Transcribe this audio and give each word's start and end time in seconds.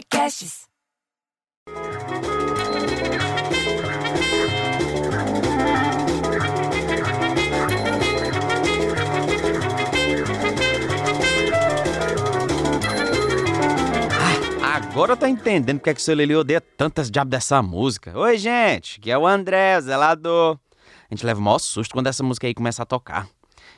Podcasts. 0.00 0.66
Agora 14.62 15.12
eu 15.12 15.16
tô 15.16 15.26
entendendo 15.26 15.78
porque 15.78 15.90
é 15.90 15.94
que 15.94 16.00
o 16.00 16.02
seu 16.02 16.14
Lili 16.14 16.34
odeia 16.34 16.60
tantas 16.60 17.10
diabos 17.10 17.30
dessa 17.30 17.62
música. 17.62 18.18
Oi, 18.18 18.38
gente, 18.38 18.98
que 19.00 19.10
é 19.10 19.18
o 19.18 19.26
André, 19.26 19.76
o 19.76 19.82
zelador. 19.82 20.58
A 21.10 21.14
gente 21.14 21.26
leva 21.26 21.38
o 21.38 21.42
maior 21.42 21.58
susto 21.58 21.92
quando 21.92 22.06
essa 22.06 22.22
música 22.22 22.46
aí 22.46 22.54
começa 22.54 22.82
a 22.82 22.86
tocar. 22.86 23.28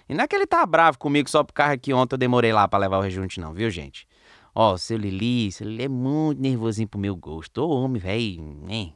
E 0.08 0.14
não 0.14 0.22
é 0.22 0.28
que 0.28 0.36
ele 0.36 0.46
tá 0.46 0.64
bravo 0.64 0.98
comigo 0.98 1.28
só 1.28 1.42
por 1.42 1.52
causa 1.52 1.76
que 1.76 1.92
ontem 1.92 2.14
eu 2.14 2.18
demorei 2.18 2.52
lá 2.52 2.68
pra 2.68 2.78
levar 2.78 2.98
o 2.98 3.02
rejunte, 3.02 3.40
não, 3.40 3.52
viu, 3.52 3.70
gente? 3.70 4.06
Ó, 4.54 4.76
seu 4.76 4.98
Lili, 4.98 5.50
seu 5.50 5.66
Lili 5.66 5.84
é 5.84 5.88
muito 5.88 6.40
nervosinho 6.40 6.88
pro 6.88 7.00
meu 7.00 7.16
gosto. 7.16 7.58
Ô, 7.62 7.82
homem, 7.82 8.00
velho. 8.00 8.92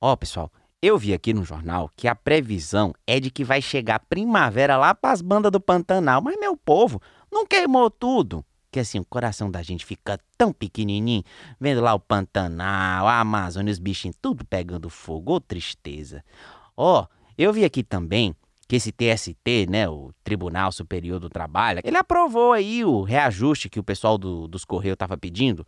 Ó, 0.00 0.16
pessoal, 0.16 0.50
eu 0.80 0.96
vi 0.96 1.12
aqui 1.12 1.34
no 1.34 1.44
jornal 1.44 1.90
que 1.94 2.08
a 2.08 2.14
previsão 2.14 2.94
é 3.06 3.20
de 3.20 3.30
que 3.30 3.44
vai 3.44 3.60
chegar 3.60 3.98
primavera 3.98 4.76
lá 4.76 4.94
pras 4.94 5.20
bandas 5.20 5.52
do 5.52 5.60
Pantanal. 5.60 6.22
Mas, 6.22 6.38
meu 6.40 6.56
povo, 6.56 7.02
não 7.30 7.46
queimou 7.46 7.90
tudo? 7.90 8.44
Que 8.70 8.80
assim, 8.80 8.98
o 8.98 9.04
coração 9.04 9.50
da 9.50 9.62
gente 9.62 9.84
fica 9.84 10.18
tão 10.36 10.52
pequenininho, 10.52 11.24
vendo 11.60 11.80
lá 11.80 11.94
o 11.94 12.00
Pantanal, 12.00 13.06
a 13.06 13.20
Amazônia, 13.20 13.72
os 13.72 13.78
bichinhos, 13.78 14.16
tudo 14.22 14.44
pegando 14.44 14.88
fogo. 14.88 15.34
Ô, 15.34 15.40
tristeza. 15.40 16.24
Ó, 16.76 17.06
eu 17.36 17.52
vi 17.52 17.64
aqui 17.64 17.82
também 17.82 18.34
que 18.68 18.76
esse 18.76 18.92
TST, 18.92 19.66
né, 19.70 19.88
o 19.88 20.12
Tribunal 20.22 20.70
Superior 20.70 21.18
do 21.18 21.30
Trabalho, 21.30 21.80
ele 21.82 21.96
aprovou 21.96 22.52
aí 22.52 22.84
o 22.84 23.00
reajuste 23.02 23.70
que 23.70 23.80
o 23.80 23.82
pessoal 23.82 24.18
do, 24.18 24.46
dos 24.46 24.66
Correios 24.66 24.92
estava 24.92 25.16
pedindo, 25.16 25.66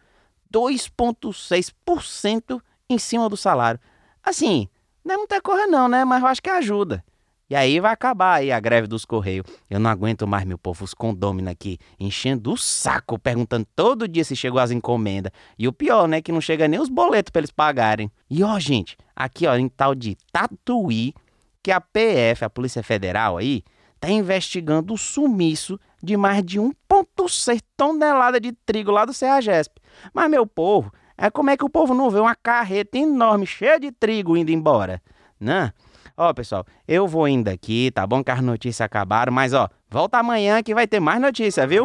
2,6% 0.52 2.60
em 2.90 2.98
cima 2.98 3.30
do 3.30 3.38
salário. 3.38 3.80
Assim, 4.23 4.68
não 5.02 5.15
é 5.15 5.18
muita 5.18 5.40
coisa 5.40 5.66
não, 5.66 5.88
né, 5.88 6.04
mas 6.04 6.23
eu 6.23 6.28
acho 6.28 6.43
que 6.43 6.51
ajuda. 6.51 7.02
E 7.48 7.56
aí 7.56 7.80
vai 7.80 7.93
acabar 7.93 8.34
aí 8.34 8.52
a 8.52 8.60
greve 8.60 8.87
dos 8.87 9.04
Correios. 9.04 9.45
Eu 9.68 9.80
não 9.80 9.90
aguento 9.90 10.24
mais, 10.24 10.45
meu 10.45 10.59
povo, 10.59 10.84
os 10.84 10.95
condôminos 10.95 11.51
aqui 11.51 11.78
enchendo 11.98 12.52
o 12.52 12.56
saco, 12.56 13.18
perguntando 13.18 13.66
todo 13.74 14.06
dia 14.06 14.23
se 14.23 14.37
chegou 14.37 14.60
as 14.60 14.71
encomendas. 14.71 15.32
E 15.59 15.66
o 15.66 15.73
pior, 15.73 16.06
né, 16.06 16.21
que 16.21 16.30
não 16.30 16.40
chega 16.40 16.68
nem 16.68 16.78
os 16.78 16.88
boletos 16.88 17.30
para 17.30 17.40
eles 17.40 17.51
pagarem. 17.51 18.09
E 18.28 18.45
ó, 18.45 18.56
gente, 18.60 18.96
aqui 19.16 19.48
ó, 19.48 19.56
em 19.56 19.68
tal 19.68 19.96
de 19.96 20.16
Tatuí, 20.30 21.12
que 21.62 21.70
a 21.70 21.80
PF, 21.80 22.44
a 22.44 22.50
Polícia 22.50 22.82
Federal 22.82 23.36
aí, 23.36 23.62
está 23.94 24.10
investigando 24.10 24.94
o 24.94 24.98
sumiço 24.98 25.78
de 26.02 26.16
mais 26.16 26.42
de 26.42 26.58
1,6 26.58 27.60
tonelada 27.76 28.40
de 28.40 28.52
trigo 28.52 28.90
lá 28.90 29.04
do 29.04 29.12
Serragesp. 29.12 29.76
Mas, 30.14 30.30
meu 30.30 30.46
povo, 30.46 30.90
é 31.16 31.30
como 31.30 31.50
é 31.50 31.56
que 31.56 31.64
o 31.64 31.68
povo 31.68 31.92
não 31.92 32.10
vê 32.10 32.18
uma 32.18 32.34
carreta 32.34 32.96
enorme, 32.96 33.46
cheia 33.46 33.78
de 33.78 33.92
trigo 33.92 34.36
indo 34.36 34.50
embora? 34.50 35.02
Né? 35.38 35.72
Ó, 36.16 36.32
pessoal, 36.32 36.64
eu 36.88 37.06
vou 37.06 37.28
indo 37.28 37.48
aqui, 37.48 37.90
tá 37.90 38.06
bom 38.06 38.24
que 38.24 38.30
as 38.30 38.42
notícias 38.42 38.80
acabaram, 38.80 39.32
mas 39.32 39.52
ó, 39.52 39.68
volta 39.90 40.18
amanhã 40.18 40.62
que 40.62 40.74
vai 40.74 40.86
ter 40.86 41.00
mais 41.00 41.20
notícia, 41.20 41.66
viu? 41.66 41.84